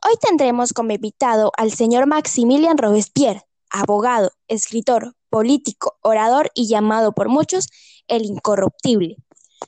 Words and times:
Hoy 0.05 0.13
tendremos 0.21 0.71
como 0.73 0.91
invitado 0.91 1.51
al 1.57 1.71
señor 1.71 2.05
Maximilian 2.07 2.77
Robespierre, 2.77 3.47
abogado, 3.69 4.31
escritor, 4.47 5.15
político, 5.29 5.97
orador 6.01 6.51
y 6.53 6.67
llamado 6.67 7.13
por 7.13 7.29
muchos 7.29 7.69
el 8.07 8.25
incorruptible. 8.25 9.15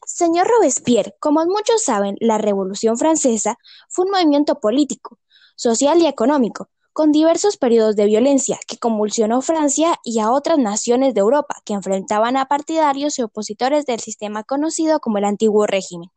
Señor 0.06 0.48
Robespierre, 0.48 1.16
como 1.20 1.44
muchos 1.46 1.84
saben, 1.84 2.16
la 2.20 2.38
Revolución 2.38 2.98
Francesa 2.98 3.58
fue 3.90 4.06
un 4.06 4.12
movimiento 4.12 4.60
político, 4.60 5.18
social 5.56 6.02
y 6.02 6.08
económico 6.08 6.70
con 6.94 7.12
diversos 7.12 7.58
periodos 7.58 7.96
de 7.96 8.06
violencia 8.06 8.60
que 8.68 8.78
convulsionó 8.78 9.42
Francia 9.42 9.96
y 10.04 10.20
a 10.20 10.32
otras 10.32 10.58
naciones 10.58 11.14
de 11.14 11.22
Europa 11.22 11.56
que 11.66 11.74
enfrentaban 11.74 12.38
a 12.38 12.48
partidarios 12.48 13.18
y 13.18 13.24
opositores 13.24 13.86
del 13.86 14.00
sistema 14.00 14.44
conocido 14.44 15.00
como 15.00 15.18
el 15.18 15.26
antiguo 15.26 15.66
régimen. 15.68 16.10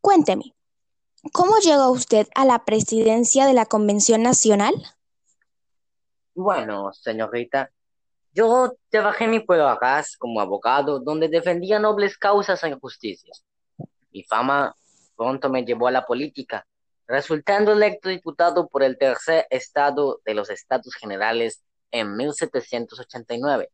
Cuénteme, 0.00 0.54
¿cómo 1.32 1.58
llegó 1.58 1.90
usted 1.90 2.28
a 2.34 2.44
la 2.44 2.64
presidencia 2.64 3.46
de 3.46 3.54
la 3.54 3.66
Convención 3.66 4.22
Nacional? 4.22 4.74
Bueno, 6.34 6.92
señorita, 6.92 7.70
yo 8.32 8.76
trabajé 8.90 9.26
mi 9.26 9.40
pueblo 9.40 9.66
acá 9.68 10.04
como 10.18 10.40
abogado, 10.42 11.00
donde 11.00 11.28
defendía 11.28 11.78
nobles 11.78 12.18
causas 12.18 12.62
e 12.62 12.68
injusticias. 12.68 13.42
Mi 14.10 14.22
fama 14.24 14.76
pronto 15.16 15.48
me 15.48 15.64
llevó 15.64 15.88
a 15.88 15.90
la 15.90 16.04
política, 16.04 16.66
resultando 17.06 17.72
electo 17.72 18.08
diputado 18.08 18.68
por 18.68 18.82
el 18.82 18.98
tercer 18.98 19.46
estado 19.50 20.20
de 20.24 20.34
los 20.34 20.50
Estados 20.50 20.94
Generales 20.94 21.62
en 21.90 22.16
1789. 22.16 23.70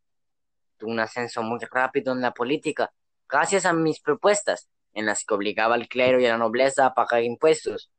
Tuve 0.77 0.91
un 0.91 1.01
ascenso 1.01 1.43
muy 1.43 1.59
rápido 1.71 2.13
en 2.13 2.21
la 2.21 2.35
política, 2.35 2.93
gracias 3.29 3.65
a 3.65 3.73
mis 3.73 4.01
propuestas, 4.01 4.69
en 4.93 5.07
las 5.07 5.25
que 5.25 5.35
obligaba 5.35 5.75
al 5.75 5.89
clero 5.89 6.21
y 6.21 6.27
a 6.27 6.31
la 6.31 6.39
nobleza 6.39 6.85
a 6.85 6.95
pagar 6.95 7.23
impuestos. 7.23 7.91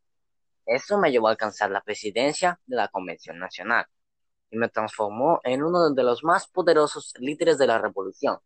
Eso 0.65 0.99
me 0.99 1.11
llevó 1.11 1.27
a 1.27 1.31
alcanzar 1.31 1.71
la 1.71 1.81
presidencia 1.81 2.59
de 2.67 2.75
la 2.75 2.87
Convención 2.87 3.39
Nacional 3.39 3.85
y 4.51 4.57
me 4.57 4.69
transformó 4.69 5.39
en 5.43 5.63
uno 5.63 5.89
de 5.89 6.03
los 6.03 6.23
más 6.23 6.47
poderosos 6.47 7.13
líderes 7.17 7.57
de 7.57 7.67
la 7.67 7.79
revolución. 7.79 8.37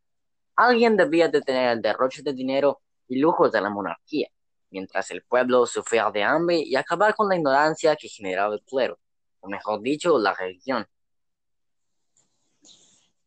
Alguien 0.55 0.95
debía 0.95 1.27
detener 1.27 1.71
el 1.73 1.81
derroche 1.81 2.23
de 2.23 2.33
dinero 2.33 2.81
y 3.09 3.19
lujos 3.19 3.51
de 3.51 3.61
la 3.61 3.69
monarquía 3.69 4.29
mientras 4.69 5.11
el 5.11 5.23
pueblo 5.23 5.65
sufría 5.65 6.09
de 6.11 6.23
hambre 6.23 6.57
y 6.57 6.75
acabar 6.75 7.15
con 7.15 7.29
la 7.29 7.35
ignorancia 7.35 7.95
que 7.95 8.07
generaba 8.07 8.55
el 8.55 8.61
clero, 8.63 8.99
o 9.39 9.47
mejor 9.49 9.81
dicho, 9.81 10.17
la 10.17 10.33
religión. 10.33 10.85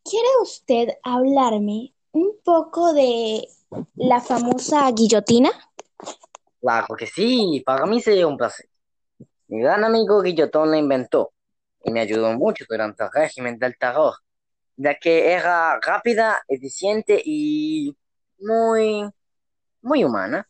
¿Quiere 0.02 0.28
usted 0.42 0.88
hablarme 1.02 1.94
un 2.12 2.38
poco 2.42 2.92
de 2.92 3.46
la 3.94 4.20
famosa 4.20 4.90
guillotina? 4.92 5.50
Claro 6.60 6.94
que 6.96 7.06
sí, 7.06 7.62
para 7.64 7.86
mí 7.86 8.00
sería 8.00 8.26
un 8.26 8.36
placer. 8.36 8.68
Mi 9.48 9.60
gran 9.60 9.84
amigo 9.84 10.20
Guillotón 10.20 10.70
la 10.70 10.78
inventó 10.78 11.32
y 11.84 11.90
me 11.90 12.00
ayudó 12.00 12.32
mucho 12.34 12.64
durante 12.68 13.04
el 13.04 13.10
régimen 13.12 13.58
del 13.58 13.76
terror, 13.78 14.14
ya 14.76 14.94
que 14.98 15.32
era 15.32 15.78
rápida, 15.80 16.42
eficiente 16.48 17.20
y 17.24 17.96
muy, 18.38 19.08
muy 19.82 20.04
humana. 20.04 20.48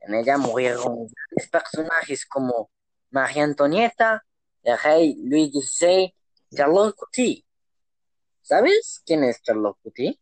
En 0.00 0.14
ella 0.14 0.38
murieron 0.38 1.06
grandes 1.06 1.50
personajes 1.50 2.26
como 2.26 2.70
María 3.10 3.44
Antonieta, 3.44 4.24
el 4.62 4.78
rey 4.78 5.14
Luis 5.22 5.52
XVI, 5.52 6.14
Charlotte 6.54 6.96
Couty. 6.96 7.44
¿Sabes 8.42 9.02
quién 9.04 9.24
es 9.24 9.42
Charlotte 9.42 9.78
Couty? 9.82 10.20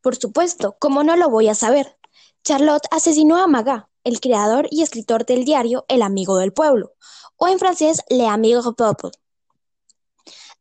Por 0.00 0.16
supuesto, 0.16 0.76
¿cómo 0.78 1.04
no 1.04 1.16
lo 1.16 1.28
voy 1.28 1.48
a 1.48 1.54
saber? 1.54 1.98
Charlotte 2.42 2.86
asesinó 2.90 3.36
a 3.36 3.46
Magat, 3.46 3.86
el 4.02 4.20
creador 4.20 4.66
y 4.70 4.82
escritor 4.82 5.26
del 5.26 5.44
diario 5.44 5.84
El 5.88 6.02
Amigo 6.02 6.38
del 6.38 6.52
Pueblo, 6.52 6.94
o 7.36 7.48
en 7.48 7.58
francés 7.58 8.02
Le 8.08 8.26
Amigo 8.26 8.74
Peuple. 8.74 9.10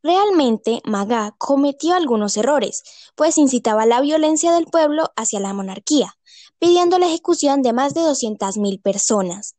Realmente, 0.02 0.82
Magat 0.86 1.36
cometió 1.38 1.94
algunos 1.94 2.38
errores, 2.38 2.84
pues 3.16 3.38
incitaba 3.38 3.86
la 3.86 4.02
violencia 4.02 4.54
del 4.54 4.66
pueblo 4.66 5.12
hacia 5.16 5.40
la 5.40 5.54
monarquía, 5.54 6.18
pidiendo 6.60 7.00
la 7.00 7.08
ejecución 7.08 7.62
de 7.62 7.74
más 7.74 7.94
de 7.94 8.02
200.000 8.02 8.82
personas. 8.82 9.56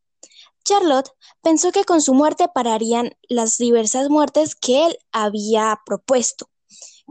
Charlotte 0.64 1.10
pensó 1.42 1.72
que 1.72 1.84
con 1.84 2.02
su 2.02 2.14
muerte 2.14 2.46
pararían 2.52 3.12
las 3.28 3.56
diversas 3.56 4.08
muertes 4.10 4.54
que 4.54 4.86
él 4.86 4.98
había 5.10 5.80
propuesto. 5.84 6.48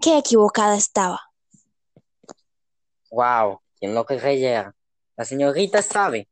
Qué 0.02 0.18
equivocada 0.18 0.78
estaba. 0.78 1.20
Wow, 3.12 3.60
¿quién 3.80 3.96
lo 3.96 4.06
creía? 4.06 4.74
La 5.18 5.26
señorita 5.26 5.82
sabe. 5.82 6.30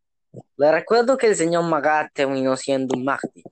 Le 0.56 0.72
recuerdo 0.72 1.18
que 1.18 1.28
el 1.28 1.35
señor 1.35 1.63
Magat 1.63 2.13
terminó 2.13 2.56
siendo 2.56 2.95
un 2.95 3.03
mártir. 3.03 3.44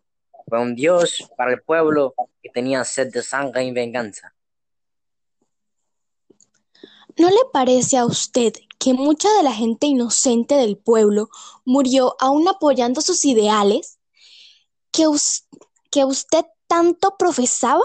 Fue 0.48 0.62
un 0.62 0.76
dios 0.76 1.30
para 1.36 1.52
el 1.52 1.62
pueblo 1.62 2.14
que 2.42 2.50
tenía 2.50 2.84
sed 2.84 3.12
de 3.12 3.24
sangre 3.24 3.64
y 3.64 3.72
venganza. 3.72 4.34
¿No 7.18 7.30
le 7.30 7.42
parece 7.52 7.98
a 7.98 8.06
usted 8.06 8.54
que 8.86 8.94
mucha 8.94 9.28
de 9.34 9.42
la 9.42 9.52
gente 9.52 9.88
inocente 9.88 10.54
del 10.54 10.78
pueblo 10.78 11.30
murió 11.66 12.16
aún 12.20 12.48
apoyando 12.48 13.02
sus 13.02 13.26
ideales 13.26 13.98
que, 14.92 15.08
que 15.90 16.06
usted 16.06 16.46
tanto 16.68 17.16
profesaba? 17.18 17.82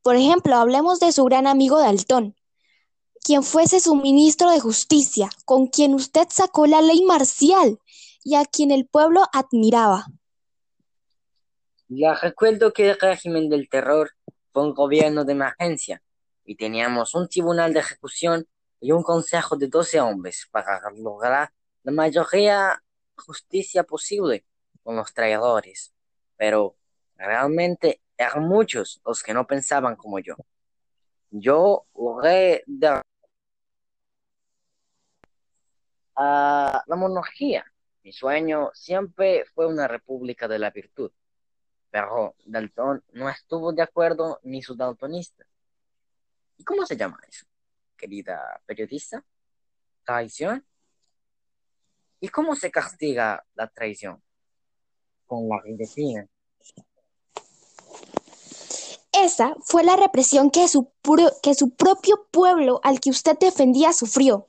Por 0.00 0.16
ejemplo, 0.16 0.56
hablemos 0.56 0.98
de 0.98 1.12
su 1.12 1.24
gran 1.24 1.46
amigo 1.46 1.78
Daltón, 1.78 2.36
quien 3.22 3.42
fuese 3.42 3.80
su 3.80 3.96
ministro 3.96 4.50
de 4.50 4.60
justicia, 4.60 5.28
con 5.44 5.66
quien 5.66 5.92
usted 5.92 6.26
sacó 6.30 6.66
la 6.66 6.80
ley 6.80 7.02
marcial 7.02 7.78
y 8.24 8.36
a 8.36 8.46
quien 8.46 8.70
el 8.70 8.86
pueblo 8.86 9.24
admiraba. 9.34 10.06
Ya 11.88 12.14
recuerdo 12.14 12.72
que 12.72 12.88
el 12.88 12.98
régimen 12.98 13.50
del 13.50 13.68
terror 13.68 14.12
fue 14.54 14.62
un 14.62 14.72
gobierno 14.72 15.26
de 15.26 15.32
emergencia 15.32 16.02
y 16.46 16.56
teníamos 16.56 17.14
un 17.14 17.28
tribunal 17.28 17.74
de 17.74 17.80
ejecución 17.80 18.48
y 18.80 18.92
un 18.92 19.02
consejo 19.02 19.56
de 19.56 19.68
12 19.68 20.00
hombres 20.00 20.48
para 20.50 20.80
lograr 20.96 21.52
la 21.82 21.92
mayoría 21.92 22.82
justicia 23.16 23.84
posible 23.84 24.44
con 24.82 24.96
los 24.96 25.12
traidores. 25.12 25.92
Pero 26.36 26.76
realmente 27.16 28.00
eran 28.16 28.48
muchos 28.48 29.00
los 29.04 29.22
que 29.22 29.34
no 29.34 29.46
pensaban 29.46 29.96
como 29.96 30.18
yo. 30.18 30.34
Yo 31.30 31.86
logré 31.94 32.64
dar 32.66 33.02
a 36.16 36.82
la 36.86 36.96
monarquía. 36.96 37.64
Mi 38.02 38.12
sueño 38.12 38.70
siempre 38.74 39.44
fue 39.54 39.66
una 39.66 39.86
república 39.86 40.48
de 40.48 40.58
la 40.58 40.70
virtud. 40.70 41.12
Pero 41.90 42.34
Dalton 42.44 43.02
no 43.12 43.28
estuvo 43.28 43.72
de 43.72 43.82
acuerdo 43.82 44.40
ni 44.42 44.62
su 44.62 44.74
daltonista. 44.74 45.44
¿Y 46.56 46.64
cómo 46.64 46.86
se 46.86 46.96
llama 46.96 47.18
eso? 47.28 47.49
Querida 48.00 48.60
periodista? 48.66 49.22
¿Traición? 50.04 50.64
¿Y 52.20 52.28
cómo 52.28 52.56
se 52.56 52.70
castiga 52.70 53.44
la 53.54 53.68
traición? 53.68 54.22
Con 55.26 55.48
la 55.48 55.60
guillotina. 55.64 56.26
Esa 59.12 59.54
fue 59.64 59.84
la 59.84 59.96
represión 59.96 60.50
que 60.50 60.66
su, 60.66 60.90
que 61.42 61.54
su 61.54 61.70
propio 61.70 62.26
pueblo 62.30 62.80
al 62.82 63.00
que 63.00 63.10
usted 63.10 63.36
defendía 63.38 63.92
sufrió. 63.92 64.48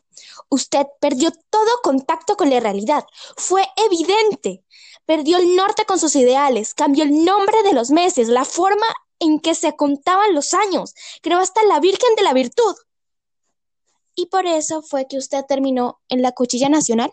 Usted 0.49 0.85
perdió 0.99 1.31
todo 1.49 1.81
contacto 1.83 2.37
con 2.37 2.49
la 2.49 2.59
realidad. 2.59 3.05
Fue 3.37 3.65
evidente. 3.75 4.63
Perdió 5.05 5.37
el 5.37 5.55
norte 5.55 5.85
con 5.85 5.99
sus 5.99 6.15
ideales, 6.15 6.73
cambió 6.73 7.03
el 7.03 7.25
nombre 7.25 7.63
de 7.63 7.73
los 7.73 7.89
meses, 7.89 8.29
la 8.29 8.45
forma 8.45 8.85
en 9.21 9.39
que 9.39 9.55
se 9.55 9.75
contaban 9.75 10.33
los 10.33 10.53
años, 10.53 10.93
creó 11.21 11.39
hasta 11.39 11.63
la 11.65 11.79
Virgen 11.79 12.15
de 12.15 12.23
la 12.23 12.33
Virtud. 12.33 12.75
¿Y 14.15 14.27
por 14.27 14.45
eso 14.45 14.81
fue 14.81 15.07
que 15.07 15.17
usted 15.17 15.43
terminó 15.47 16.01
en 16.09 16.21
la 16.21 16.31
Cuchilla 16.31 16.69
Nacional? 16.69 17.11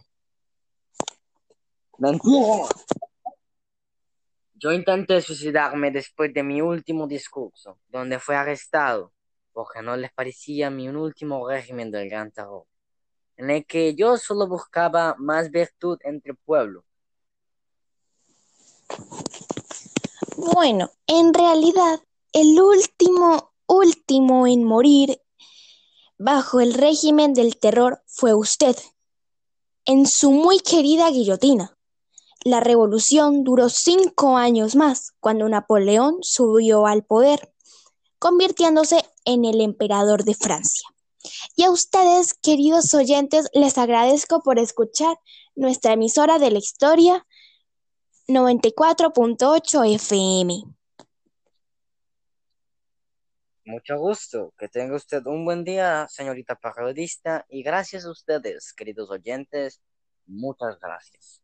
Yo 4.55 4.73
intenté 4.73 5.21
suicidarme 5.21 5.91
después 5.91 6.33
de 6.35 6.43
mi 6.43 6.61
último 6.61 7.07
discurso, 7.07 7.79
donde 7.89 8.19
fue 8.19 8.37
arrestado, 8.37 9.13
porque 9.53 9.83
no 9.83 9.97
les 9.97 10.13
parecía 10.13 10.71
mi 10.71 10.89
último 10.89 11.49
régimen 11.49 11.91
del 11.91 12.09
gran 12.09 12.31
terror, 12.33 12.65
en 13.37 13.51
el 13.51 13.67
que 13.67 13.95
yo 13.95 14.17
solo 14.17 14.49
buscaba 14.49 15.15
más 15.19 15.51
virtud 15.51 15.99
entre 16.03 16.33
el 16.33 16.39
pueblo. 16.39 16.85
Bueno, 20.37 20.91
en 21.07 21.35
realidad, 21.35 22.01
el 22.33 22.61
último, 22.61 23.53
último 23.67 24.47
en 24.47 24.65
morir 24.65 25.21
bajo 26.19 26.61
el 26.61 26.75
régimen 26.75 27.33
del 27.33 27.57
terror 27.57 28.03
fue 28.07 28.35
usted, 28.35 28.77
en 29.85 30.07
su 30.07 30.33
muy 30.33 30.59
querida 30.59 31.09
guillotina. 31.11 31.77
La 32.45 32.61
revolución 32.61 33.45
duró 33.45 33.69
cinco 33.69 34.37
años 34.37 34.77
más, 34.77 35.13
cuando 35.21 35.49
Napoleón 35.49 36.19
subió 36.23 36.87
al 36.87 37.05
poder, 37.05 37.53
convirtiéndose 38.19 39.05
en 39.25 39.45
el 39.45 39.61
emperador 39.61 40.25
de 40.25 40.35
Francia. 40.35 40.89
Y 41.57 41.65
a 41.65 41.71
ustedes, 41.71 42.35
queridos 42.35 42.95
oyentes, 42.95 43.49
les 43.53 43.79
agradezco 43.79 44.43
por 44.43 44.59
escuchar 44.59 45.19
nuestra 45.55 45.95
emisora 45.95 46.39
de 46.39 46.51
la 46.51 46.59
historia 46.59 47.27
94.8 48.29 49.95
FM. 49.95 50.78
Mucho 53.69 53.99
gusto. 53.99 54.55
Que 54.59 54.69
tenga 54.69 54.97
usted 54.97 55.23
un 55.27 55.45
buen 55.45 55.63
día, 55.63 56.07
señorita 56.09 56.57
periodista, 56.57 57.45
y 57.51 57.63
gracias 57.63 58.07
a 58.07 58.11
ustedes, 58.11 58.73
queridos 58.73 59.11
oyentes. 59.11 59.83
Muchas 60.27 60.79
gracias. 60.81 61.43